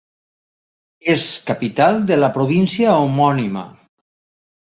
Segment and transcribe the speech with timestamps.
[1.13, 3.67] És capital de la província homònima.